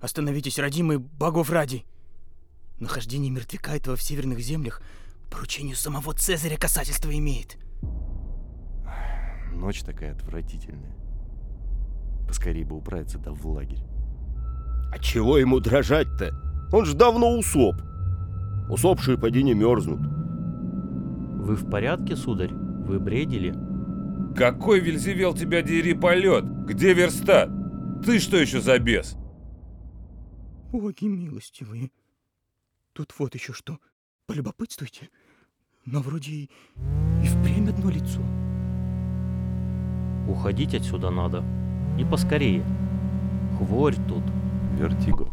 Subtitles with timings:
[0.00, 1.84] Остановитесь, родимые, богов ради.
[2.78, 4.82] Нахождение мертвяка этого в северных землях
[5.30, 7.56] поручению самого Цезаря касательства имеет.
[9.52, 10.94] Ночь такая отвратительная.
[12.28, 13.82] Поскорее бы управиться да в лагерь.
[14.92, 16.30] А чего ему дрожать-то?
[16.72, 17.76] Он ж давно усоп.
[18.68, 20.00] Усопшие поди не мерзнут.
[20.00, 22.52] Вы в порядке, сударь?
[22.52, 23.54] Вы бредили?
[24.36, 26.44] Какой Вельзевел тебя дери полет?
[26.66, 27.48] Где верста?
[28.04, 29.16] Ты что еще за бес?
[30.72, 31.90] Боги милостивые.
[32.92, 33.78] Тут вот еще что.
[34.26, 35.10] Полюбопытствуйте.
[35.84, 36.50] Но вроде и,
[37.22, 38.20] и впрямь одно лицо.
[40.28, 41.44] Уходить отсюда надо.
[41.98, 42.64] И поскорее.
[43.58, 44.24] Хворь тут.
[44.78, 45.30] Вертиго.